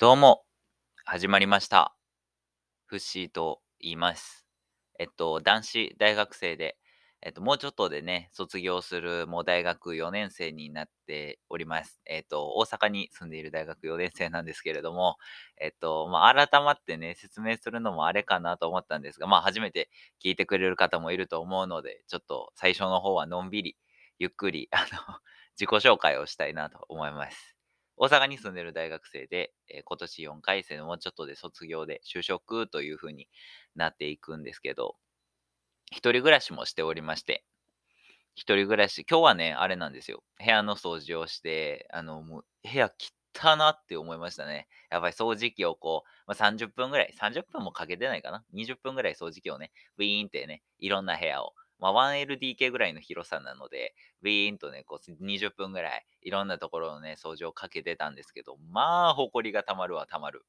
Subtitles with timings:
[0.00, 0.44] どうも、
[1.04, 1.94] 始まりました。
[2.86, 4.46] フッシーと言います。
[4.98, 6.78] えっと、男子大学生で、
[7.20, 12.00] えっと、もうちょっとでね、卒業する、もう大学4年生になっております。
[12.06, 15.18] えっと、大阪に住んでいる大学4年生なんですけれども、
[15.60, 19.90] えっと、まあ、改まってね、説明するのもあれかなと思ったんですが、まあ、初めて
[20.24, 23.76] 聞いてくれる方もいると思うので、ちょっと最初の方はのんびり、
[24.18, 25.18] ゆっくり、あの、
[25.60, 27.59] 自己紹介をしたいなと思います。
[28.02, 33.28] 大阪に住んでる大学生で、えー今年4回生のもうちょっとで卒業で就職という風に
[33.76, 34.96] なっていくんですけど、
[35.90, 37.44] 一人暮らしもしておりまして、
[38.34, 40.22] 一人暮らし、今日はね、あれなんですよ。
[40.38, 42.90] 部屋の掃除をして、あの、もう部屋
[43.34, 44.66] 汚なって思いましたね。
[44.90, 60.44] やっぱり掃除機をこう、まあ、30分ぐらい、30分もかけてないかな？20分ぐらい掃除機をね、ウィーンってね、いろんな部屋を、まあ、1LDK ぐらいの広さなので、ウィーンとね、こう20分ぐらい、いろんなところのね、掃除をかけてたんですけど、まあ、ほこりがたまるわ、たまる。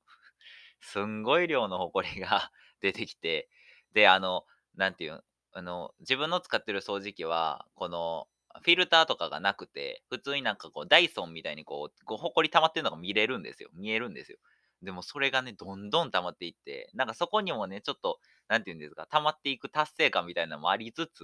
[0.79, 3.49] すんごい量のほこりが 出てきて、
[3.93, 5.21] で、あの、なんていうの、
[5.53, 8.27] あの、自分の使ってる掃除機は、この、
[8.63, 13.69] フィルターとかがなくて、普通になんかこう、ダイソンみたいにこう、こうほこり溜まってるのが見れるんですよ。
[13.73, 14.37] 見えるんですよ。
[14.81, 18.19] でもそれがね、どんどん溜まっていって、なんかそこにもね、ちょっと、
[18.51, 21.21] なんていうんですか、溜まっていく達成感みたいなのもありつつ、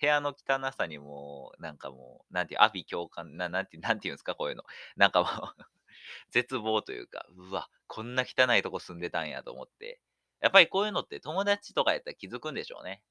[0.00, 4.64] 部屋の汚さにも、なんかもう、なんていう、阿鼻共感、ななんて、なんていうんですか、こういうの。
[4.96, 5.64] なんかもう、
[6.30, 10.00] 絶望というか、うわ、こんな汚いとこ住んでたんやと思って。
[10.40, 13.02] やっぱりこういうのって友達とかやったら気づくんでしょうね。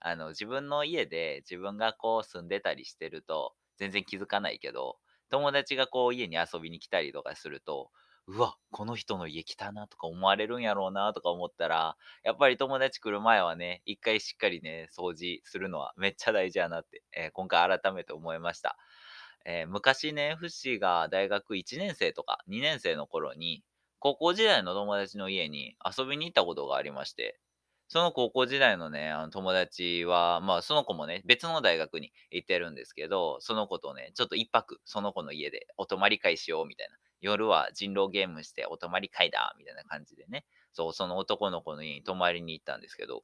[0.00, 4.98] あの、自分の家で自分がこう住んでたりしてると、全然気づかないけど、
[5.30, 7.90] 友達がこう家に遊びに来たりとかすると、
[8.28, 18.76] うわ、この人の家来たなとか思われるんやろうなとか思ったら、やっぱり友達来る前はね、一回しっかりね、掃除するのはめっちゃ大事やなって、えー今回改めて思いました。
[19.44, 23.64] えー昔ね、フッシーが大学1年生とか2年生の頃に、
[23.98, 27.40] 高校時代の友達の家に遊びに行ったことがありまして、
[27.88, 36.96] その高校時代のね、あの友達は、まあその子もね、別の大学に行ってるんですけど、その子とね、ちょっと一泊、その子の家でお泊まり会しようみたいな。
[37.22, 43.22] 夜は人狼ゲームしてお泊まり会だみたいな感じでね、そう、その男の子の家に泊まりに行ったんですけど、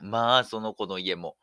[0.00, 1.36] まあその子の家も、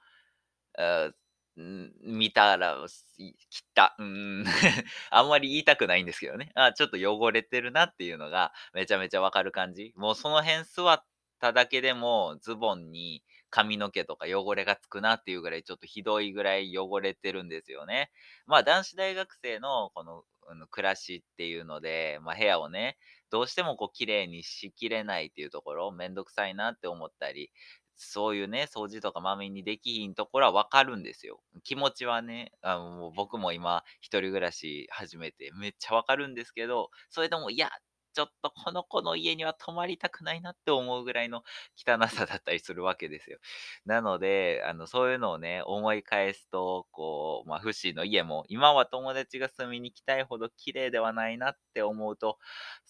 [2.04, 2.78] 見たら、
[3.18, 3.96] 切った。
[3.98, 4.46] うん
[5.10, 6.52] あんまり言いたくないんですけどね。
[6.56, 9.94] あちょっと汚れてるなっていうのがめちゃめちゃわかる感じ。
[9.96, 11.04] もうその辺座っ
[11.40, 18.12] ただけでもズボンに髪の毛とか汚れがつくなっていうぐらいちょっとひどいぐらい汚れてるんですよね。
[18.46, 20.24] まあ男子大学生のこの
[20.70, 22.98] 暮らしっていうので、まあ部屋をね、
[23.30, 27.52] どうしてもこう綺麗にしきれないっていうところ、めんどくさいなって思ったり、
[27.96, 31.42] そういうね、掃除とかまめにできひんところはわかるんですよ。
[31.64, 37.72] 気持ちはね、あの僕も今、一人暮らし始めてめっちゃわかるんですけど、それでも、いや、
[38.18, 41.44] ちょっとこの子の家には泊まりたくないなって思うぐらいの
[41.78, 43.38] 汚さだったりするわけですよ。
[43.86, 52.40] なので、あの、そういうのをね、思い返すと、こう、まあ、フシの家も、今は友達が住みに来たいほど綺麗ではないなって思うと、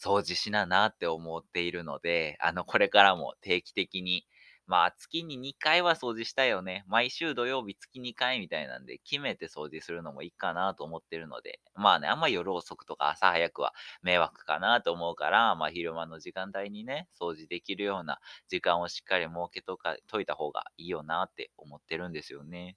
[0.02, 4.26] 掃除しななって思っているので、あの、これからも定期的に、
[4.68, 6.84] まあ、月に2回は掃除したいよね。
[6.88, 18.20] 毎週土曜日月2回みたいなんで、決めて掃除するのもいいかなと思ってるので、まあね、あんま夜遅くとか朝早くは迷惑かなと思うから、まあ昼間の時間帯にね、掃除できるような
[18.50, 22.76] 時間をしっかり設けとか、といた方がいいよなって思ってるんですよね。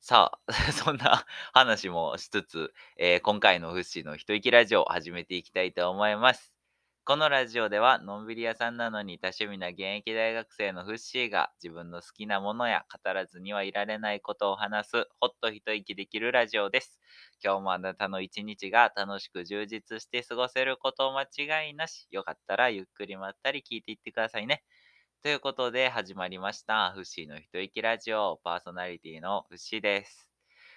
[0.00, 6.57] さあ、 そんな話もしつつ、えー今回のフッシーの一息ラジオを始めていきたいと思います。
[7.08, 17.00] このラジオでは、のんびり屋さんなのに多趣味な現役大学生のフッシーが自分の好きなものや語らずにはいられないことを話す、ほっと一息できるラジオです。
[17.42, 22.06] 今日もあなたの一日が楽しく充実して過ごせること間違いなし。
[22.10, 24.62] よかったらゆっくりまったり聞いていってくださいね。
[25.22, 26.92] ということで始まりました。
[26.92, 30.28] フッシーの一息ラジオ、パーソナリティのフッシーです。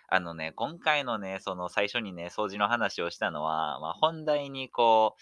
[0.08, 5.22] あのね、今回のね、その最初にね、掃除の話をしたのは、まあ、本題にこう、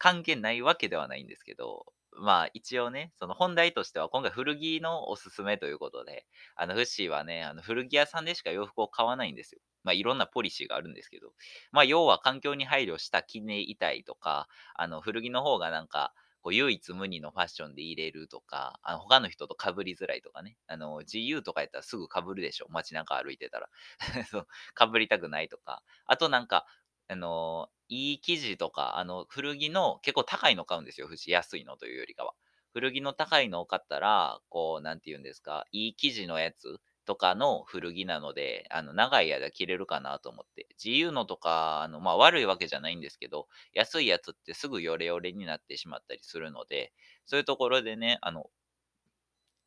[0.00, 1.86] 関係ないわけではないんですけど、
[2.16, 6.26] まあ一応ね、その本題としては今回古着のおすすめということで、
[6.56, 9.60] あのフッシーはね、あの古着屋さんでしか洋服を買わないんですよ。
[9.84, 11.32] まあいろんなポリシーがあるんですけど、
[11.70, 16.12] まあ要は環境に配慮した着ねいたいとか、あの古着の方がなんか、
[16.42, 23.68] こう唯一無二のファッションで入れるとか、あの他の人と被りづらいとかね、あの GU とかやったらすぐ被るでしょ、街中歩いてたら。
[24.30, 24.46] そう
[24.78, 26.66] 被りたくないとか、あとなんか、
[27.10, 32.34] あのいい生地とか、あの、古着の結構高いの買うんですよ、ふし安いのというよりかは。
[32.72, 40.68] 古着の高いのを買ったら、こう、なんて言うんですか、いい生地のやつとかの古着なので、あの、長い間着れるかなと思って。
[40.78, 46.92] GU のとか、あの、まあ、悪いわけじゃないんですけど、安いやつってすぐヨレヨレになってしまったりするので、
[47.26, 48.50] そういうところでね、あの、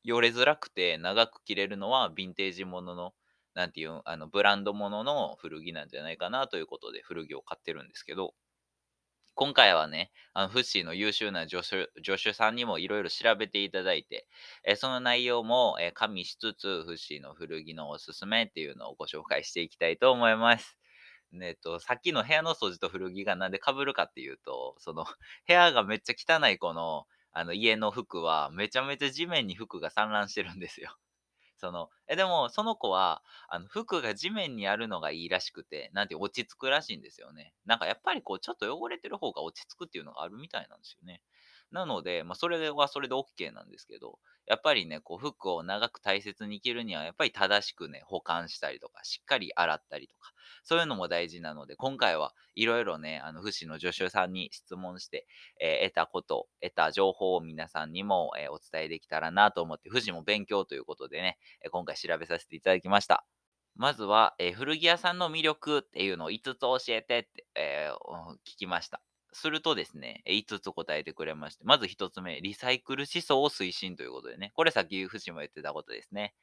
[0.03, 3.13] よれづらくて長く着れるのはヴィンテージものの、
[3.55, 8.33] なんていう、あの、ブランドものの古着なんじゃないかなということで古着を買ってるんですけど、
[9.35, 14.27] 今回はね、あの、フッシーの優秀な助手、助手さんにもいろいろ調べていただいて、
[14.63, 20.77] えその内容も、え加味しつつ、フッシーの古着のおすすめっていうのをご紹介していきたいと思います。
[21.41, 25.05] えっと、さっきの部屋の掃除と古着がなんで被るかっていうと、その、
[25.47, 30.95] 部屋がめっちゃ汚い子の、あの、家の服は、めちゃめちゃ地面に服が散乱してるんですよ。
[31.63, 37.53] その、え、でも、その子は、あの、服が地面にあるのがいいらしくて、なんて落ち着くらしいんですよね。
[37.65, 41.21] なんかやっぱりこう、ちょっと汚れてる方が落ち着くっていうのがあるみたいなんですよね。
[41.73, 50.31] なので、まあ、それはそれで OK なんですけど、やっぱりね、こう、服を長く大切に着るには、やっぱり正しくね、保管したりとか、しっかり洗ったりとか、
[50.63, 55.25] そういうのも大事なので、今回はいろいろね、あの、福祉の助手さんに質問して、
[55.59, 63.25] えー、得たこと、得た情報を皆さんにも、えー、お伝えできたらなと思って、富士も勉強ということでね、え、今回調べさせていただきました。
[63.75, 67.89] まずは、え古着屋さんの魅力っていうのを5つ教えてって、え
[68.45, 69.01] 聞きました。
[69.33, 76.33] するとですね、5つ答えてくれまして、まず1つ目、リサイクル思想を推進ということでね、これさっき藤も言ってたことですね。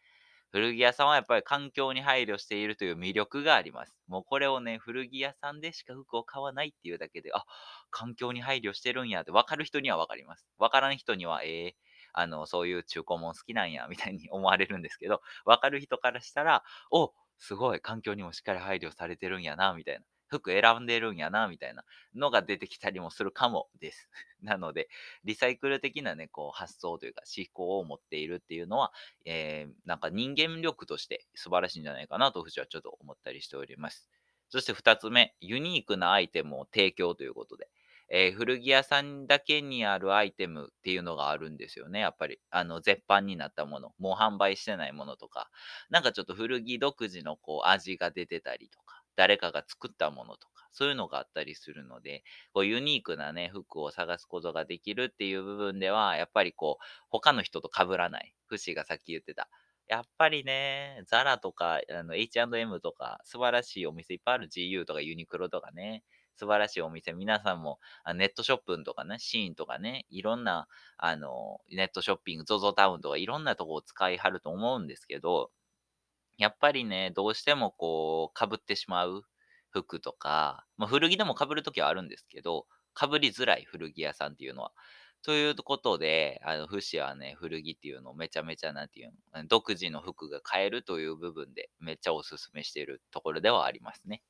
[0.53, 3.97] 古着屋さんはやっぱり環境に配慮しているという魅力があります。
[4.09, 7.45] もうこれをね、古着屋さんでしか服を買わないっていうだけで、あ、
[7.91, 10.49] 環境に配慮してるんやって分かる人には分かります。
[10.59, 11.73] 分からん人には、ええー、
[12.15, 20.05] あの、そういう中古も好きなんや、みたいに思われるんですけど、分かる人からしたら、お、すごい環境にもしっかり配慮されてるんやな、みたいな。
[20.31, 21.85] 服選んでるんやな、みたいな
[22.15, 24.09] のが出てきたりもするかもです。
[24.41, 24.89] なので、
[25.25, 28.93] リサイクル的なね、こう発想というか思考を持っているっていうのは、
[29.25, 34.09] えー、なんか人間力として素晴らしいんじゃないかなと、藤はちょっと思ったりしております。
[34.49, 37.69] そして二つ目、ユニークなアイテムを提供ということで。
[38.13, 42.41] えー、古着屋さんだけにあるアイテムっていうのがあるんですよね、やっぱり。
[42.51, 45.49] あの、絶版になったもの、もう販売してないものとか、
[45.91, 52.25] なんかちょっと古着独自のこう味が出てたりとか、誰かが作ったものとか、そういうのがあったりするので、
[52.55, 58.35] こうユニークなね、服を探すことができるっていう部分では、やっぱりこう、他の人と被らない。
[58.47, 59.51] フシがさっき言ってた。
[59.89, 61.81] やっぱりね、ザラとか、
[62.15, 66.03] H&M とか、素晴らしいお店いっぱいある GU とかユニクロとかね、
[66.37, 67.79] 素晴らしいお店、皆さんも
[68.15, 75.51] ネットショップとかね、シーンとかね、いろんな、あの、ネットショッピング、ZOZO タウンとかいろんなとこを使いはると思うんですけど、
[76.41, 79.25] やっぱりね、どうしてもこう、被ってしまう
[79.71, 82.67] 服とか、まあ、古着でも被るときはあるんですけど、
[82.99, 84.73] 被りづらい古着屋さんっていうのは。
[85.23, 94.23] ということで、あの、フシはね、古着っていうのをめちゃめちゃ、なんていうの、独自の服が買えるという部分で、めっちゃおすすめしているところではありますね。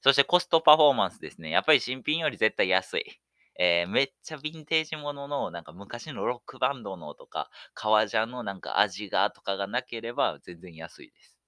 [0.00, 1.50] そしてコストパフォーマンスですね。
[1.50, 3.20] やっぱり新品より絶対安い。
[3.58, 11.39] えー、めっちゃヴィンテージものの、なんか昔のロックバンドのとか、革ジャンのなんか味がとかがなければ全然安いです。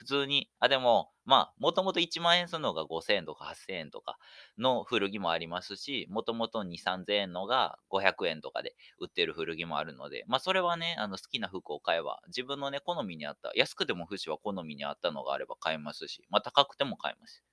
[0.00, 4.18] 普通に、あ、でも、まあ、もともと1万円するのが5000円とか8000円とか
[4.56, 17.44] の古着もありますし、もともと2、3000円のが500円とかで売ってる古着もあるので、まあ、それはね、あの好きな服を買えば、自分のね、好みに合った、安くても富士は好みに合ったのがあれば買えますし、まあ、高くても買えます。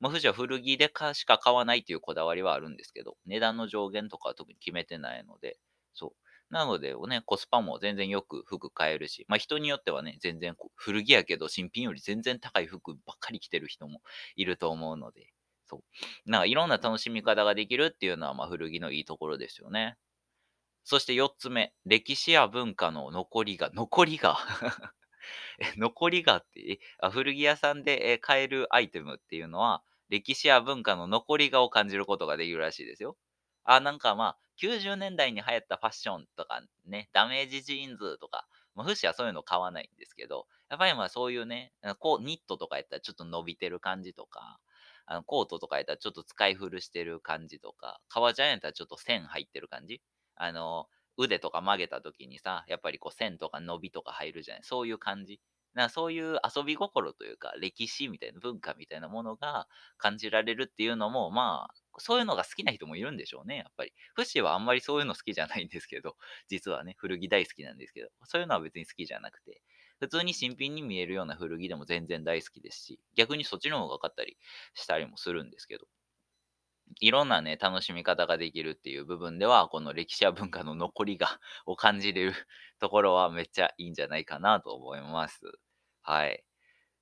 [0.00, 5.58] まあ、富士は古着でかしか買わないっていうこだわりはあるんですけど、値段の上限とかは特に決めてないので、
[5.94, 6.29] そう。
[6.50, 14.00] なので、ね、コスパも全然よく服買えるし、まあ人によってはね、全然古着やけど新品より全然高い服ばっかり着てる人も
[14.36, 15.28] いると思うので、
[15.66, 15.78] そ
[16.26, 16.30] う。
[16.30, 19.96] なんかいろんな楽しみ方ができるっていうのは、まあ古着のいいところですよね。
[20.84, 24.38] そして4つ目、歴史や文化の残りが、残りが
[25.76, 26.80] 残りがって、
[27.12, 33.16] 古着屋さんで買えるアイテムっていうのは、歴史や文化の残りがを感じることができるらしいですよ。
[33.64, 44.60] あ、なんかまあ、90年代に流行ったファッションとかね、ダメージジーンズとか、まあ、フシはそういうの買わないんですけど、やっぱりまあそういうね、こうニットとかやったらちょっと伸びてる感じとか、
[45.06, 50.02] あのコートとかやったらちょっと使い古してる感じとか、革ジャンやったらちょっと線入ってる感じ？
[50.36, 54.62] あの、腕とか曲げた時にさ、やっぱりこう線とか伸びとか入るじゃない？
[54.64, 55.40] そういう感じ？
[55.74, 63.92] なそういう遊び心というか、歴史みたいな文化みたいなものが感じられるっていうのも、まあ、そういうのが好きな人もいるんでしょうね、やっぱり。
[64.14, 66.16] フシはあんまりそういうの好きじゃないんですけど、
[66.48, 69.62] 実はね、古着大好きなんですけど、そういうのは別に好きじゃなくて、
[69.98, 74.38] 普通に新品に見えるような古着でも全然大好きですし、逆にそっちの方が買ったり
[74.74, 75.86] したりもするんですけど、
[77.00, 82.34] いろんなね、楽しみ方ができるっていう部分では、この歴史や文化の残りが を感じれる
[82.80, 85.40] ところはめっちゃいいんじゃないかなと思います。
[86.02, 86.44] はい。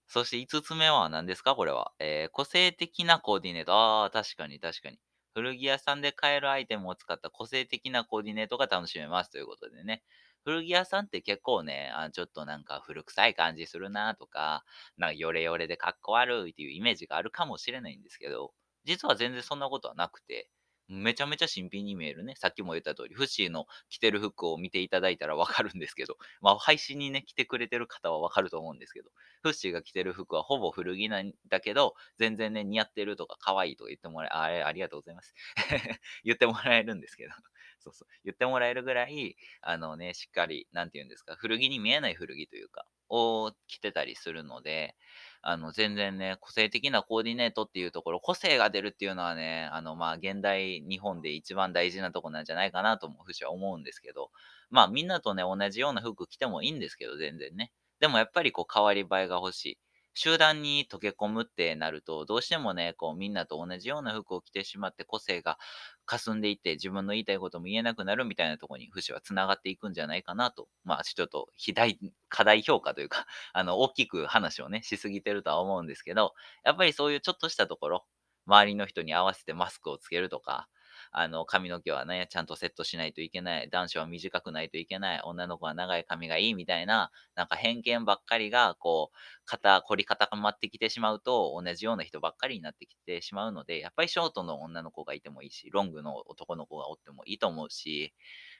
[0.07, 1.55] そして5つ目は何ですか？
[1.57, 1.93] これは。
[2.01, 3.75] えー個性的なコーディネート。
[3.75, 4.99] ああ、確かに確かに。
[5.35, 10.05] 古着屋さんで買えるアイテムを使った個性的なコーディネートが楽しめますということでね。
[10.45, 14.65] 古着屋さんって結構ね、あちょっとなんか古臭い感じするなとか、
[14.97, 18.55] なんかヨレヨレでかっこ悪いっていうイメージがあるかもしれないんですけど、
[18.89, 20.51] 実は全然そんなことはなくて、
[20.89, 22.35] めちゃめちゃ新品に見えるね。
[22.37, 29.11] さっきも言った通り、フッシーの着てる服を見ていただいたらわかるんですけど、 まあ配信にね、着てくれてる方はわかると思うんですけど、
[29.43, 35.35] フッシーが着てる服はほぼ古着なんだけど、全然ね、似合ってるとか可愛いとか言ってもらえ、あれ、ありがとうございます。
[36.25, 37.33] 言ってもらえるんですけど、
[37.81, 44.97] そうそう、言ってもらえるぐらい、あのね、しっかり、なんて言うんですか、古着に見えない古着というか、を着てたりするので、
[45.43, 54.31] あの、全然ね、個性的なコーディネートっていうところ、個性が出るっていうのはね、あの、まあ、現代日本で一番大事なとこなんじゃないかなとも、ふしは思うんですけど、
[54.71, 57.73] まあ、みんなとね、同じような服着てもいいんですけど、全然ね。
[58.01, 59.79] でもやっぱりこう、変わり映えが欲しい。
[60.19, 65.59] 集団に溶け込むってなると、どうしてもね、こう、みんなと同じような服を着てしまって、個性が
[66.07, 70.69] 霞んでいって、自分の言いたいことも言えなくなるみたいなところに、フシは繋がっていくんじゃないかなと。
[70.85, 71.99] まあ、ちょっと、肥大、
[72.29, 76.35] 過大評価というか、 あの、大きく話をね、しすぎてるとは思うんですけど、
[76.65, 78.07] やっぱりそういうちょっとしたところ、
[78.47, 80.69] 周りの人に合わせてマスクをつけるとか、
[81.13, 83.69] あの、髪の毛はね、ちゃんとセットしないといけない。
[83.71, 85.21] 男子は短くないといけない。
[85.25, 98.15] 女の子は長い髪がいいみたいな、なんか偏見ばっかりが、こう、肩、凝り固まってきてしまうと、同じような人ばっかりになってきてしまうので、やっぱりショートの女の子がいてもいいし、ロングの男の子がおってもいいと思うし、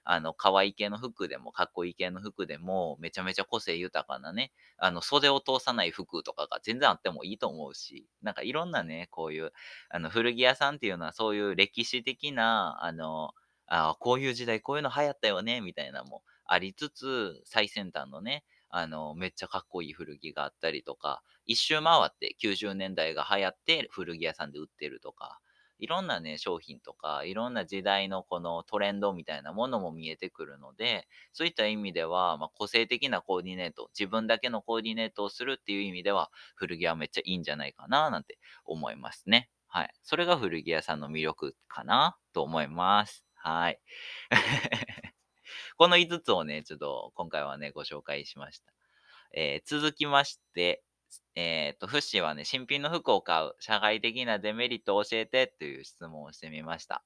[0.05, 9.53] あの、可愛い系の服でも、かっこいい系の服でも、めちゃめちゃ個性豊かなね、あの、袖を通さない服とかが全然あってもいいと思うし、なんかいろんなね、こういう、
[9.91, 13.35] あの、古着屋さんっていうのはそういう歴史的な、あの、
[13.67, 25.41] あこういう時代こういうの流行ったよね、みたいなのもありつつ、最先端のね、あの、めっちゃかっこいい古着があったりとか、一周回って90年代が流行って古着屋さんで売ってるとか、
[25.79, 39.51] いろんなね、商品とか、いろんな時代のこのトレンドみたいなものも見えてくるので、そういった意味では、まあ、個性的なコーディネート、自分だけのコーディネートをするっていう意味では、古着はめっちゃいいんじゃないかな、なんて思いますね。
[39.69, 39.95] はい。
[40.03, 43.25] それが古着屋さんの魅力かな、と思います。
[43.35, 43.81] はい。
[45.77, 48.73] この5つをね、ちょっと今回はね、ご紹介しました。
[49.35, 50.83] えー続きまして、
[51.35, 57.05] えっと、フッシーはね、新品の服を買う、社会的なデメリットを教えてっていう質問をしてみました。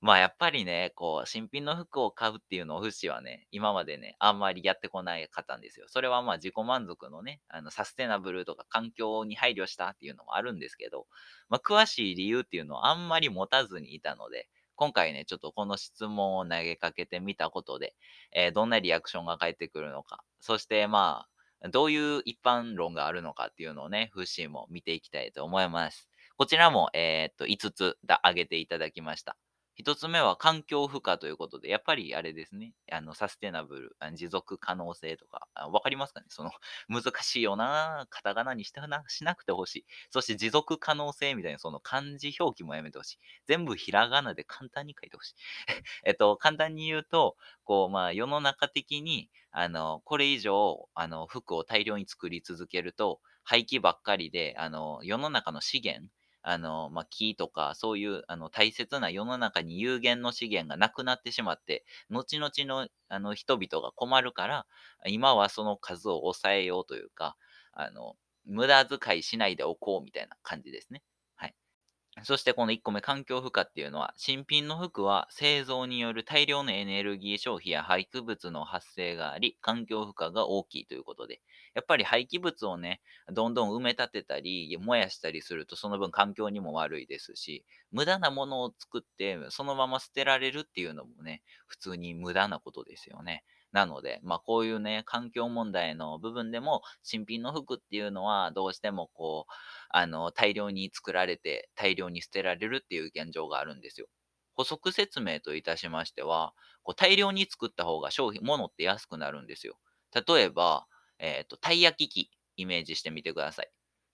[0.00, 5.86] まあやっぱりね、こう、新品の服を買うっていうのをフッシーはね、今までね、あんまりやってこないかったんですよ。
[5.88, 11.06] それはまあ自己満足のね、あの、サステナブルとか環境に配慮したっていうのもあるんですけど、
[11.50, 17.94] まあ詳しい理由っていうのをあんまり持たずにいたので、今回ね、ちょっとこの質問を投げかけてみたことで、
[18.32, 26.08] えーどんなリアクションが返ってくるのか、そしてまあ、どういう一般論があるのかっていうのをね、フッシーも見ていきたいと思います。
[26.36, 29.36] こちらも、えーっと、5つだ挙げていただきました。
[29.80, 36.26] 一つ目は環境負荷ということで、やっぱりあれですね、あの、サステナブル、持続可能性とか、わかりますかね？
[36.28, 36.50] その、
[36.88, 39.86] 難しいよな、カタカナにしてなしなくてほしい。
[40.10, 43.18] そして持続可能性みたいな、その漢字表記もやめてほしい。
[43.46, 45.34] 全部ひらがなで簡単に書いてほしい。
[46.04, 56.08] えっと、簡単に言うと、こう、まあ、世の中的に、あの、これ以上、あの、服を大量に作り続けると、廃棄ばっかりで、あの、世の中の資源、
[56.42, 64.66] あの、まあ、木とか、そういう、あの、大切な世の中に有限の資源がなくなってしまって、後々の、あの、人々が困るから、
[65.06, 67.36] 今はその数を抑えようというか、
[67.72, 71.02] あの、無駄遣いしないでおこうみたいな感じですね。
[72.24, 81.40] そしてこの1個目、環境負荷っていうのは、新品の服は製造による大量のエネルギー消費や廃棄物の発生があり、環境負荷が大きいということで、
[81.74, 83.00] やっぱり廃棄物をね、
[83.32, 93.44] どんどん埋め立てたり、燃やしたりすると、その分環境にも悪いですし、無駄なものを作って、そのまま捨てられるっていうのもね、普通に無駄なことですよね。
[93.72, 99.52] なので、まあこういうね、環境問題の部分でも、新品の服っていうのはどうしてもこう、
[99.90, 104.06] あの、大量に作られて、大量に捨てられるっていう現状があるんですよ。
[104.54, 109.78] 補足説明といたしましては、こう大量に作った方が商品、物って安くなるんですよ。
[110.26, 110.86] 例えば、
[111.18, 113.70] えっ、と、たい焼き器、イメージしてみてください。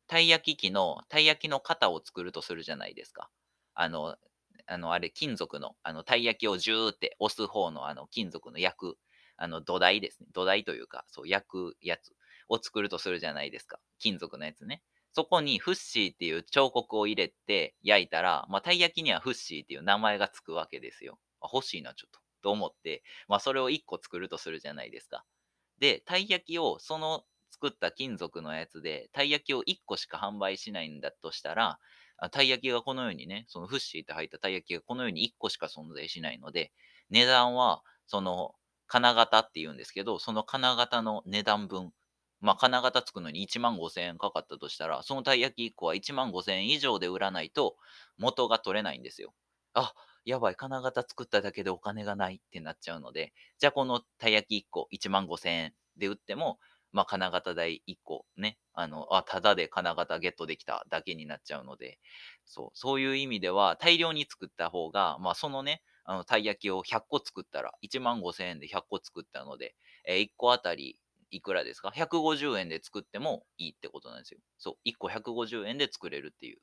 [0.06, 3.30] たい焼き器の、たい焼きの型を作るとするじゃないですか。
[3.74, 4.16] あの、
[4.66, 8.98] あの、あれ、金属の、あの、たい焼きをジューって押す方の、あの、金属の焼く、
[9.36, 10.28] あの、土台ですね。
[10.32, 12.14] 土台というか、そう、焼くやつ
[12.48, 13.80] を作るとするじゃないですか。
[13.98, 14.82] 金属のやつね。
[15.12, 21.18] そこにフッシーっていう彫刻を入れて焼いたら、まあ、たい焼きにはフッシーっていう名前がつくわけですよ。
[21.40, 22.20] あ欲しいな、ちょっと。
[22.42, 25.24] と思って、まあ、それを1個作るとするじゃないですか。
[25.78, 31.78] で、たい焼きをその作った金属のやつで、たい焼きを1個しか販売しないんだとしたら、
[32.30, 36.72] たい焼きがこのようにね、そのフッシーって入ったたい焼きがこのように1個しか存在しないので、
[37.10, 38.54] 値段は、その、
[38.88, 41.92] 金型って言うんですけど、その金型の値段分、
[42.40, 47.76] まあ、金型作るのに1万5000円かかったとしたら、そのたい焼き1個は1万5000円以上で売らないと
[48.18, 49.34] 元が取れないんですよ。
[49.74, 49.92] あ、
[50.24, 56.58] やばい、金型作っただけでお金がないってなっちゃうので、じゃあこのたい焼き1個1万5000円で売っても、
[56.92, 61.98] まあ、金型代1個ね、あの、あ、ただで金型ゲットできただけになっちゃうので、
[62.44, 70.98] そう、そういう意味では大量に作った方が、まあ、そのね、あの、たい焼きを100個作ったら、1万5000円で100個作ったので、えー1個あたり
[71.30, 74.40] いくらですか ?150 円で作ってもいいってことなんですよ。
[74.58, 76.58] そう、1個150円で作れるっていう。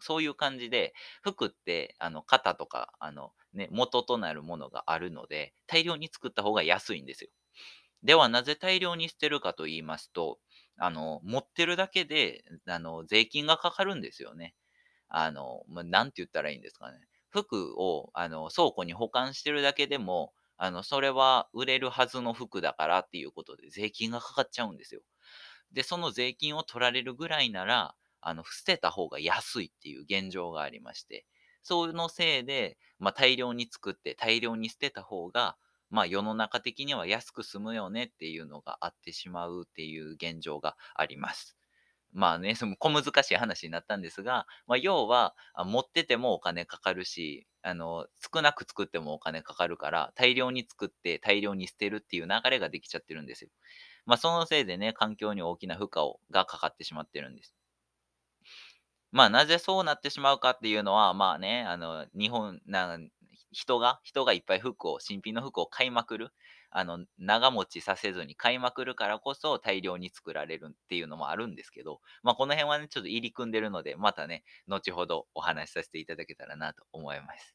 [0.00, 7.30] そういう感じで、服って、あの、型とか、あの、ね、元となるものがあるので、大量に作った方が安いんですよ。
[8.02, 10.38] では、なぜ大量に捨てるかと言いますと、
[10.78, 14.54] あの、持ってるだけで、あの、税金がかかるんですよね。
[15.08, 16.98] あの、まあ、なんて言ったらいいんですかね。
[17.30, 25.02] 服を、あの、倉庫に保管してるだけでも、あの、それは売れるはずの服だからっていうことで税金がかかっちゃうんですよ。
[25.72, 31.26] で、その税金を取られるぐらいなら、あの、捨てた方が安いっていう現状がありまして、
[31.62, 35.56] そのせいで、まあ、大量に作って大量に捨てた方が、
[35.90, 41.56] まあ、世の中的には安く済むよねっていうのがあってしまうっていう現状があります。
[42.16, 53.50] まあね、その小難しい話になったんですが、まあ、要は、持っててもお金かかるし、あの、少なく作ってもお金かかるから、大量に作って大量に捨てるっていう流れができちゃってるんですよ。
[54.06, 57.54] まあ、そのせいでね、環境に大きな負荷をがかかってしまってるんです。
[59.12, 62.98] まあ、なぜそうなってしまうかっていうのは、まあね、あの、日本、な
[63.52, 66.32] 人が、人がいっぱい服を、新品の服を買いまくる。
[66.78, 77.54] あの、長持ちさせずに買いまくるからこそ大量に作られるっていうのもあるんですけど、まあ、この辺はね、ちょっと入り組んでるので、またね、後ほどお話しさせていただけたらなと思います。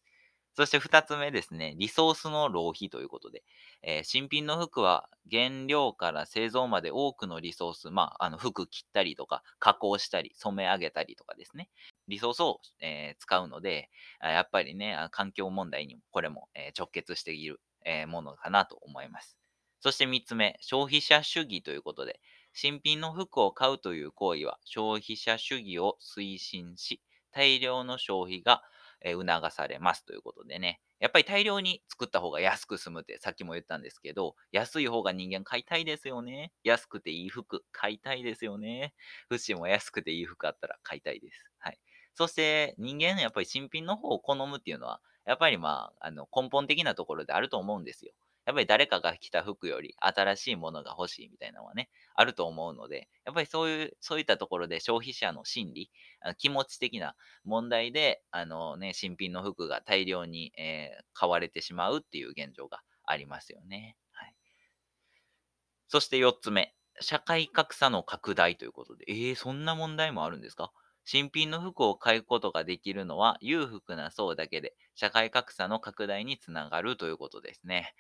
[0.54, 3.44] そして二つ目ですね、リソースの浪費ということで、
[3.84, 11.70] えー新品の服は原料から製造まで多くのリソース、まあ、あの服切ったりとか、加工したり、染め上げたりとかですね、
[12.08, 13.90] リソースを、えー使うので、
[14.22, 19.38] やっぱりね、環境問題にもこれも、えー直結している、えものかなと思います。
[19.80, 22.20] そして三つ目、消費者主義ということで、
[22.54, 28.62] 新品の服を買うという行為は消費者主義を推進し、大量の消費が
[29.04, 30.82] 促されますということでね。
[31.00, 36.52] やっぱり大量に作った方が安く済むってさっきも言ったんですけど、安い方が人間買いたいですよね。
[36.64, 38.94] 安くていい服買いたいですよね。
[39.30, 41.44] フシも安くていい服あったら買いたいです。
[41.58, 41.80] はい。
[42.14, 48.14] そして人間やっぱり新品の方を好むっていうのは、やっぱりまあ、あの根本的なところであると思うんですよ。
[48.46, 55.92] やっぱり誰かが着た服より新しいものが欲しいみたいなのはね、あると思うので、やっぱりそういう、そういったところで消費者の心理、
[56.22, 57.16] あの気持ち的な
[57.46, 63.96] 問題で、あのね、新品の服が大量に、えー買われてしまうっていう現状がありますよね。
[64.12, 64.36] はい。
[65.88, 70.72] そして4つ目、社会格差の拡大ということで、えー、そんな問題もあるんですか？
[71.04, 77.94] 新品の服を買うことができるのは裕福な層だけで、社会格差の拡大につながるということですね。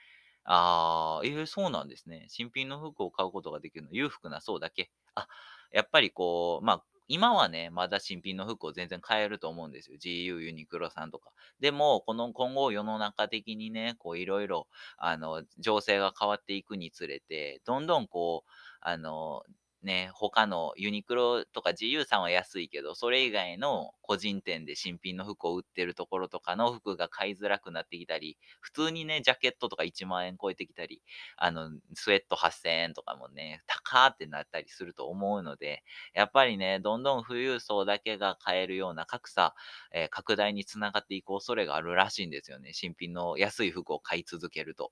[0.44, 2.26] ああ、えー、そうなんですね。
[2.30, 4.92] 新品の服を買うことができるのは裕福な層だけ。
[5.16, 5.28] あ、
[5.72, 9.98] やっぱりこう、まあ、今はね、まだ新品の服を全然買えると思うんですよ。
[9.98, 11.32] GU、ユニクロさんとか。
[11.60, 19.44] でも、この今後世の中的にね、こういろいろ、あの、情勢が変わっていくにつれて、どんどんこう、あの、
[19.84, 31.02] ね、他のユニクロとか GU さんは安いけど、それ以外の個人店で新品の服を売ってるところとかの服が買いづらくなってきたり、普通にね、ジャケットとか1万円超えてきたり、
[31.38, 39.56] あの、スウェット8000円とかもね、高ってなったりすると思うので、やっぱりね、どんどん富裕層だけが買えるような格差、
[39.92, 42.74] えー拡大につながっていく恐れがあるらしいんですよね。
[42.74, 44.92] 新品の安い服を買い続けると。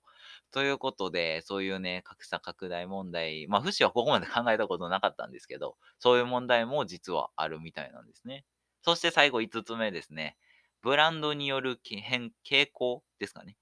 [0.52, 8.46] ということで、そういうね、格差拡大問題、まあ、フシはここまで考えたことなかったんですけど、そういう問題も実はあるみたいなんですね。
[8.84, 10.38] そして最後5つ目ですね。
[10.82, 13.58] ブランドによる変傾向ですかね。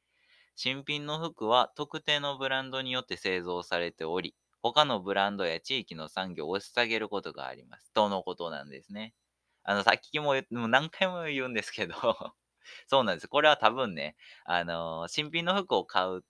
[0.56, 7.92] 新品の服は特定のブランドによって製造されており、他のブランドや地域の産業を押し下げることがあります。
[7.94, 9.14] とのことなんですね。
[9.64, 11.94] あの、さっきももう何回も言うんですけど、
[12.88, 13.28] そうなんです。
[13.28, 16.26] これは多分ね、あのー新品の服を買う、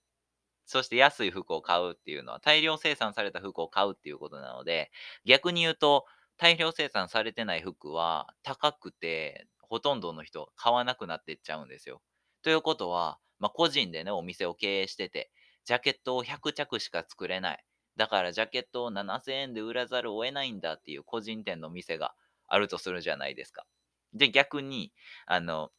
[0.67, 4.91] そして安い服を買うっていうのは、大量生産された服を買うっていうことなので、
[5.25, 6.05] 逆に言うと、
[6.37, 12.01] 大量生産されてない服は高くて、ほとんどの人買わなくなっていっちゃうんですよ。
[12.43, 15.31] ということは、まあ、個人でね、お店を経営してて、
[15.65, 17.65] ジャケットを100着しか作れない。
[17.95, 22.13] だからジャケットを7000円で売らざるを得ないんだっていう個人店の店が
[22.47, 23.65] あるとするじゃないですか。
[24.13, 24.93] で、逆に、
[25.25, 25.71] あの、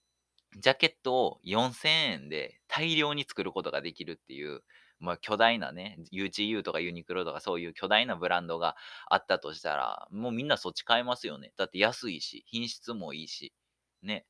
[0.57, 4.63] ジャケットを4000円で大量に作ることができるっていう、
[5.01, 8.77] まあ、巨大なね、UGU とかユニクロとかそういう巨大なブランドが
[9.09, 11.53] あったとしたら、もうみんなそっち買えますよね。
[11.57, 13.53] だって安いし、品質もいいし、
[14.03, 14.27] ね。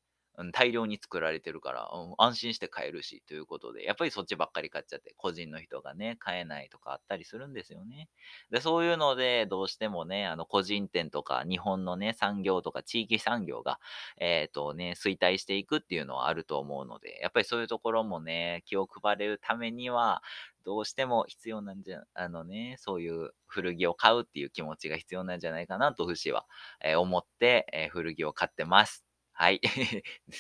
[0.52, 8.08] 大量に作られてるから、安心して買えるし、ということで、やっぱりそっちばっかり買っちゃって、個人の人がね、買えないとかあったりするんですよね。
[8.50, 13.80] で、そういうので、どうしてもね、あの、個人店とか、日本のね、産業とか、地域産業が、
[14.18, 20.22] えっ、ー、とね、衰退していくっていうのはあると思うので、やっぱりそういうところもね、気を配れるためには、
[20.64, 26.46] どうしても必要なんじゃ、あのね、そういう古着を買うっていう気持ちが必要なんじゃないかなと、フシは、
[26.84, 29.07] えー、思って、えー、古着を買ってます。
[29.38, 29.60] はい。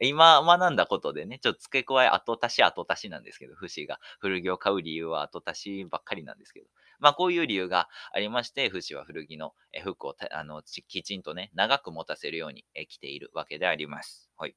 [0.00, 6.66] 今学んだことでね、ちょっと付け加え後足し後足しなんですけど、フシが古着を買う理由は後足しばっかりなんですけど、
[6.98, 9.54] まあこういう理由がありまして、フシは古着の
[9.84, 14.30] 服をあのきちんとね、長く持たせるように着ているわけであります。
[14.36, 14.56] はい。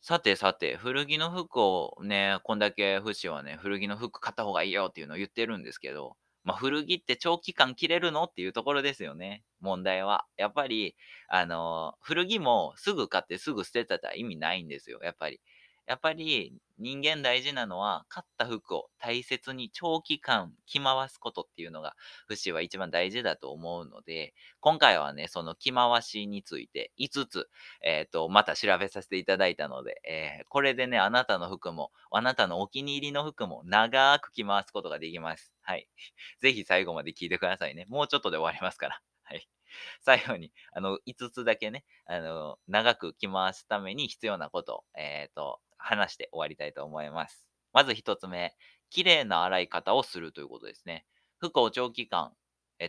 [0.00, 6.16] さてさて、古着の服をね、こんだけフシはね、古着の服買った方がいいよっていうのを言ってるんですけど、
[6.48, 9.44] まあ、古着って長期間着れるのっていうところですよね。
[9.60, 10.24] 問題は。
[10.38, 10.96] やっぱり、
[11.28, 14.98] あの、古着もすぐ買ってすぐ捨てたら意味ないんですよ。
[15.02, 15.42] やっぱり。
[15.86, 27.48] やっぱり人間大事なのは、買った服を大切に長期間着回すことっていうのが、フシは一番大事だと思うので、今回はね、その着回しについて5つ、
[27.82, 35.52] えっ、ー、と、また調べさせていただいたので、えー、これでね、あなたの服も、あなたのお気に入りの服も長く着回すことができます。
[35.68, 35.86] はい。
[36.40, 37.84] ぜひ最後まで聞いてくださいね。
[37.88, 39.02] もうちょっとで終わりますから。
[39.22, 39.46] はい。
[40.00, 47.46] 最後に、あの、5つだけね、あの、長く着回すために必要なことを、えっ、ー、と、話して終わりたいと思います。
[47.74, 48.56] まず一つ目、
[48.88, 51.04] 綺麗な洗い方をするということですね。
[51.36, 52.34] 服を長期間、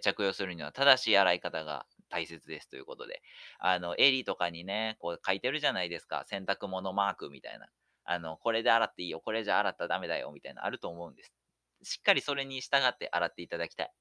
[0.01, 3.21] 着用するには正しい洗い方が大切ですということで、
[3.59, 6.23] あの、襟とかにね、こう書いてるじゃないですか。
[6.27, 7.67] 洗濯物マークみたいな。
[8.05, 11.33] あの、これで洗っていいよ、これじゃ洗ったらダメだよ、みたいなあると思うんです。
[11.83, 13.91] しっかりそれに従って洗っていただきたい。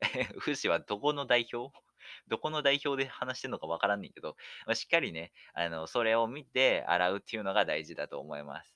[0.40, 1.76] フシはどこの代表？
[2.28, 8.74] どこの代表で話してんのかわからんねんけど、まあ、しっかりね、あの、それを見て洗うっていうのが大事だと思います。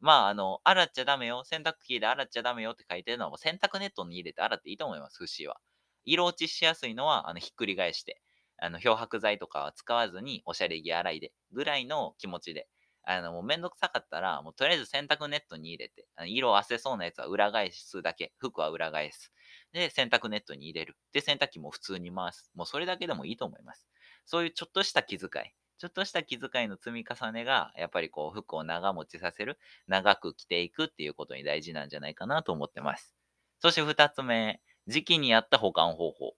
[0.00, 1.44] まあ、あの、洗っちゃダメよ。
[1.44, 5.60] 洗濯機で洗っちゃダメよって書いてるのは、洗濯ネットに入れて洗っていいと思います、フシは。
[6.04, 8.20] 色落ちしやすいのは、あの、ひっくり返して、
[8.58, 12.68] あの、漂白剤とかは使わずに、おしゃれ着洗いで、ぐらいの気持ちで。
[13.04, 19.32] あの、もうめんどくさかったら、もうとりあえず洗濯ネットに入れて、あの色あせそうなやつは裏返すだけ、服は裏返す。
[19.72, 20.96] で、洗濯ネットに入れる。
[21.12, 22.50] で、洗濯機も普通に回す。
[22.54, 23.88] もうそれだけでもいいと思います。
[24.24, 25.52] そういうちょっとした気遣い。
[25.78, 33.16] ちょっとした気遣いの積み重ねが、やっぱりこう、服を長持ちさせる、長く着ていくっていうことに大事なんじゃないかなと思ってます。
[33.58, 36.34] そして二つ目、時期に合った保管方法。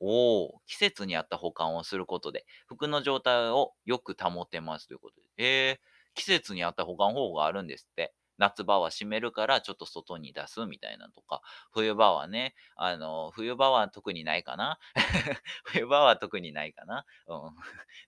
[0.00, 5.44] おお、季節に合った保管をすることで、服の状態をよく保てますということで。
[5.70, 5.78] えー、
[6.18, 8.14] 季節に合った保管方法があるんですって。
[8.38, 14.78] 夏場は閉めるからちょっと外に出すみたいなとか、冬場はね、あの、冬場は特にないかな
[15.64, 17.56] 冬場は特にないかなうん。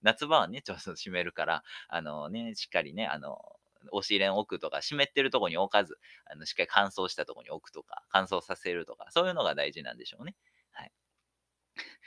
[0.03, 3.39] 夏場はね、ちょっと閉めるから、あのね、しっかりね、あの、
[3.93, 10.37] 押し入れに置くとか、湿ってるとこに置かず、あのしっかり乾燥したとこに置くとか、乾燥させるとか、そういうのが大事なんでしょうね。
[10.71, 10.93] はい。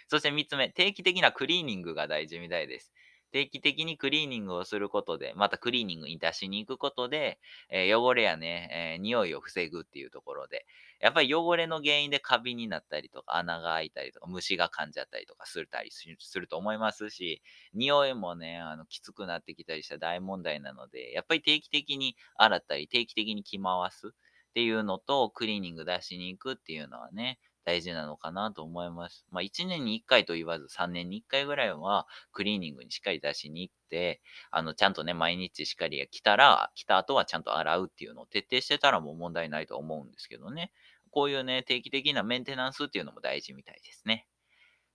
[0.08, 2.94] そして3つ目、定期的なクリーニングが大事みたいです。
[3.34, 10.68] 定期的にクリーニングをすることで、またクリーニングに出しに行くことで、えー、汚れやね、えー、匂いを防ぐっていうところで、
[11.00, 17.42] やっぱり汚れの原因でカビになったりとか、穴が開いたりとか、虫が噛んじゃったりとかするたりすると思いますし、
[17.74, 24.12] 匂いもね、あの、きつくなってきたりした大問題なので、やっぱり定期的に洗ったり、定期的に着回すっ
[24.54, 29.26] ていうのと、クリーニング出しに行くっていうのはね、大事なのかなと思います。
[29.32, 34.22] まあ、1年に1回と言わず3年に1回ぐらいはクリーニングにしっかり出しに行って、
[34.52, 40.72] あの、ちゃんとね、毎日しっかり来たら、来た後はちゃんと洗うっていうのを徹底してたらもう問題ないと思うんですけどね。
[41.12, 44.28] こういうね、定期的なメンテナンスっていうのも大事みたいですね。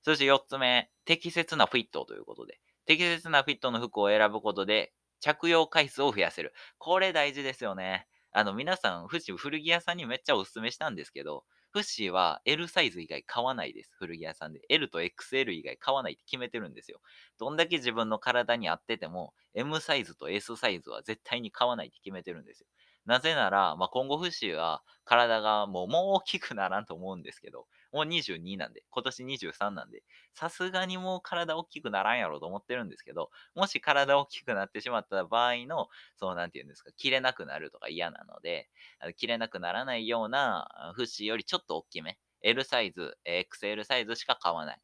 [0.02, 6.52] そして4つ目、適切なフィットということで、適切なフィットの服を選ぶことで、着用回数を増やせる。
[6.78, 8.06] これ大事ですよね。
[8.32, 13.90] あの、皆さん、富士古着屋さんにめっちゃおすすめしたんですけど、フッシーは L サイズ以外買わないです。
[13.98, 14.60] 古着屋さんで。
[14.68, 17.00] L と XL 以外買わないって決めてるんですよ。
[17.38, 22.66] どんだけ自分の体に合ってても、M サイズと S サイズは絶対に買わないって決めてるんですよ。
[23.04, 30.02] なぜなら、まあ、今後フッシーは体がもうもう大きくならんと思うんですけど、もう22なんで、今年23なんで、
[30.34, 38.68] さすがにもう体大きくならんやろうと思ってるんですけど、もし体大きくなってしまった場合の、そうなんて言うんですか、切れなくなるとか嫌なので、
[39.16, 44.80] 切れなくならないような、フッシーよりちょっと大きめ、L サイズ、XL サイズしか買わない。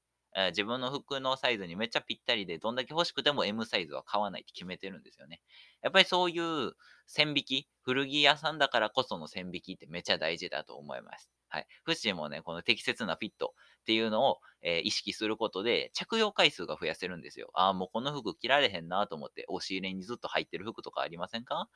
[0.48, 5.40] 自分の服のサイズにめっちゃぴったりで、どんだけ欲しくても M サイズは買わないって決めてるんですよね。
[5.80, 6.72] やっぱりそういう
[7.06, 11.30] 線引き、古着屋さんだからこその線引きってめっちゃ大事だと思います。
[11.54, 11.66] はい。
[11.84, 17.52] フッシーもね、この適切なフィットっていうのを、えー、意識することで、着用回数が増やせるんですよ。
[17.54, 21.68] ああ、もうこの服着られへんなと思って、押し入れにずっと入ってる服とかありませんか？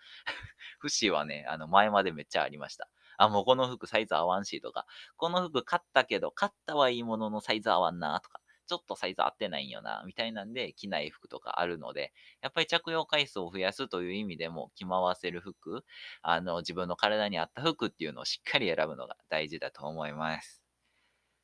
[0.80, 2.88] フッシーはね、あの、前までめっちゃありました。
[3.18, 4.84] あ、もうこの服サイズ合わんしとか、
[5.16, 15.84] この服買ったけど、買ったはいいもののサイズ合わんなとか、ちょっとサイズ合ってないんよな、みたいなんで着ない服とかあるので、やっぱり着用回数を増やすという意味でも着回せる服、
[16.22, 20.62] あの、自分の体に合った服っていうのをしっかり選ぶのが大事だと思います。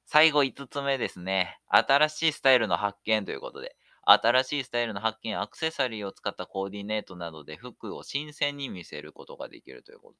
[0.06, 1.58] 最後5つ目ですね。
[1.68, 10.18] 新しいスタイルの発見ということで、新しいスタイルの発見、アクセサリーを使ったコーディネートなどで服を新鮮に見せることができるということで。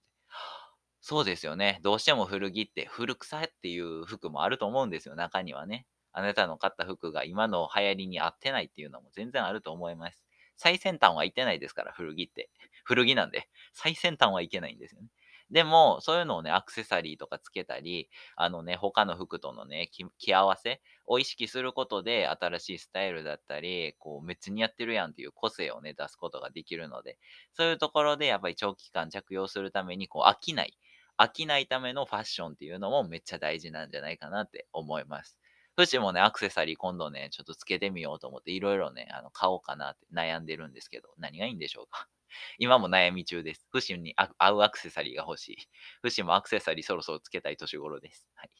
[1.01, 1.79] そうですよね。
[1.83, 5.87] どうしても古着って古臭っていう服もあると思うんですよ、中にはね。
[6.15, 10.25] あなたの買った服が今の流行りに合ってないっていうのも全然あると思います。
[10.57, 12.49] 最先端はいってないですから、古着って。
[12.85, 13.49] 古着なんで。
[13.73, 15.09] 最先端はいけないんですよね。
[15.51, 27.19] でも、そういうのをね、アクセサリーとかつけたり、あのね、他の服とのね、着合わせを意識することで、新しいスタイルだったり、こう、めっちゃ似合ってるやんっていう個性をね、出すことができるので、
[27.53, 30.75] そういうところで、やっぱり長期間着用するために、こう、飽きない。
[31.19, 35.39] 飽きないためのファッションっていうのもめっちゃ大事なんじゃないかなって思います。
[35.77, 42.09] フシもね、アクセサリー今度ね、ちょっとつけてみようと思って、いろいろね、あの、買おうかなって悩んでるんですけど、何がいいんでしょうか？
[42.59, 43.67] 今も悩み中です。
[43.71, 45.57] フシに合うアクセサリーが欲しい。
[46.03, 48.29] フシもアクセサリーそろそろつけたい年頃です。
[48.35, 48.51] はい。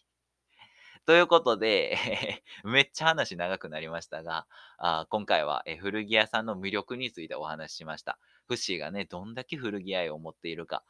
[1.07, 1.97] ということで、
[2.65, 4.47] めっちゃ話長くなりましたが、
[4.79, 8.19] あ今回は、古着屋さんの魅力についてお話ししました。
[8.47, 10.85] フッシーがね、どんだけ古着愛を持っているか、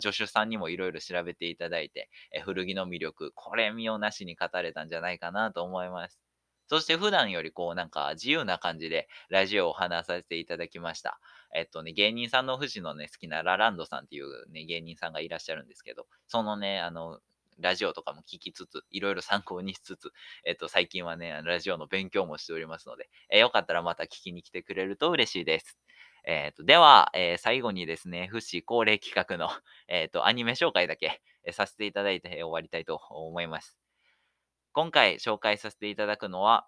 [0.00, 6.18] 助手さんにもいろいろ調べていただいて、え古着の魅力、これ見よなしに語れたんじゃないかなと思います。
[6.68, 11.20] そして普段よりこうなんか自由な感じでラジオを話させていただきました。
[11.54, 17.20] えっとね、芸人さんの富士のね、好きなラランドさんっていうね、芸人さんがいらっしゃるんですけど、そのね、あの、
[17.58, 20.10] ラジオとかも聞きつつ、いろいろ参考にしつつ、
[20.44, 25.78] えっと、最近はね、ラジオの勉強もしておりますので、えよかったらまた聞きに来てくれると嬉しいです。
[26.26, 29.48] えっ、と、では、えー、最後にですね、フッシー恒例企画の、
[29.86, 33.78] えっ、と、アニメ紹介だけ、えさせていただいて終わりたいと思います。
[34.72, 36.66] 今回紹介させていただくのは、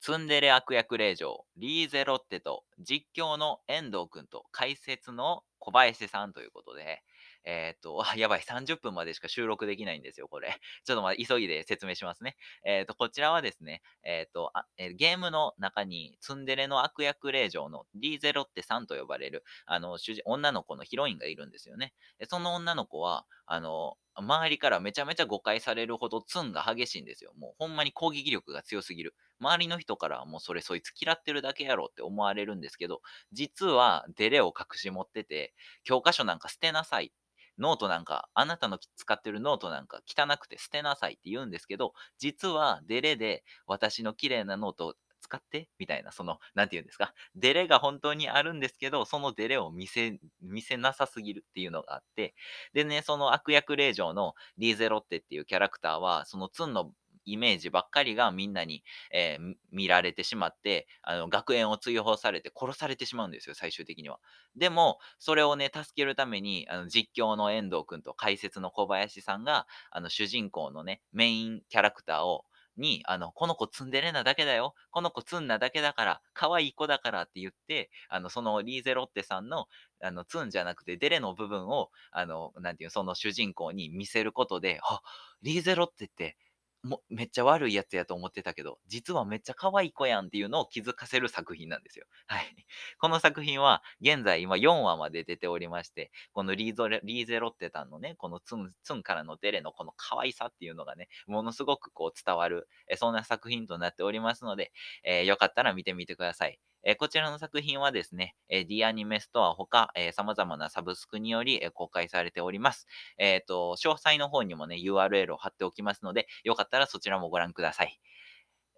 [0.00, 7.02] ツンデレ悪役令嬢、リーゼロッテと実況の遠藤くんと解説の小林さんということで、
[7.44, 10.48] えっ、と、あ、やばい、30分までしか収録できないんですよ、これ。
[10.84, 12.36] ちょっとまあ、急いで説明しますね。
[12.64, 21.94] えっ、と、こちらはですね、えっ、とあえゲームの中にツンデレの悪役令嬢の D0 って3と呼ばれる、あの、主人、女の子のヒロインがいるんですよね。
[22.28, 27.32] その女の子は、あの、周りからめちゃめちゃ誤解されるほどツンが激しいんですよ。
[27.38, 29.14] もうほんまに攻撃力が強すぎる。
[29.40, 33.00] 周りの人からはもうそれそいつ嫌ってるだけやろって思われるんですけど、
[33.32, 35.54] 実はデレを隠し持ってて、
[35.84, 37.12] 教科書なんか捨てなさい。
[37.58, 44.96] ノートなんか、あなたの使ってるノートなんか汚くて捨てなさいって言うんですけど、実はデレで私の綺麗なノート
[45.28, 47.12] 使ってみたいな、その、なんて言うんですか？
[47.36, 52.34] デレが本当にあるんですけど、そのデレを見せ、見せなさすぎるっていうのがあって、
[52.72, 56.92] でね、その悪役令嬢のリーゼロッテっていうキャラクターは、そのツンの
[57.26, 64.18] イメージばっかりがみんなに、えー、見られてしまって、あの、学園を追放されて殺されてしまうんですよ、最終的には。
[64.56, 72.46] でも、それをね、助けるために、あの、実況の遠藤くんと解説の小林さんが、あの、主人公のね、メインキャラクターを、
[72.78, 74.74] に、あの、この子ツンデレなだけだよ。
[74.90, 79.66] この子ツンなだけだから、可愛い子だからって言って、あの、そのリーゼロッテさんの、
[80.02, 85.00] あの、ツンじゃなくてデレの部分を、あの、なんていう、その主人公に見せることで、あ、
[85.42, 86.36] リーゼロッテって、
[86.82, 92.06] もめっちゃ悪いやつやと思ってたけど、実はめっちゃ可愛い子やんっていうのを気づかせる作品なんですよ。
[92.26, 92.66] はい。
[92.98, 106.58] この作品は、現在今4話まで出ておりまして、このリーゾレリーゼロッテさんのね、このツン、ツンからのデレのこの可愛さっていうのがね、ものすごくこう伝わる、えそんな作品となっておりますので、えー、よかったら見てみてください。
[106.84, 112.86] えこちらの作品はですね、え D アニメストアほか、えー、様々なサブスクにより、え公開されております。
[113.18, 117.98] えっ、と、詳細の方にもね、URL を貼っておきますので、よかったらそちらもご覧ください。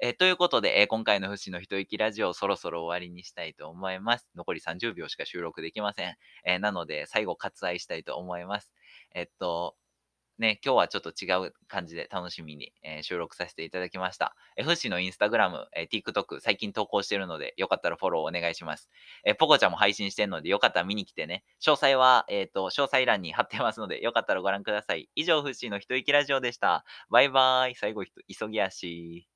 [0.02, 4.30] え、ということで、え、今回の不死の一息ラジオそろそろ終わりにしたいと思います。
[4.34, 6.16] 残り30秒しか収録できません。
[6.46, 8.72] え、なので、最後割愛したいと思います。
[9.14, 9.76] えっと、
[10.40, 14.34] ね、今日はちょっと違う感じで楽しみに、えー収録させていただきました。
[14.56, 18.88] FC、のインスタグラム、えー TikTok 最近投稿してるので、よかったらフォローお願いします。
[19.26, 21.44] えーポコちゃんも配信してるので、よかったら見に来てね。
[21.60, 25.10] 詳細は、えっ、と、詳細欄に貼ってますので、よかったらご覧ください。
[25.14, 26.86] 以上、FC の一息ラジオでした。
[27.10, 27.74] バイバーイ。
[27.74, 29.28] 最後、急ぎ足。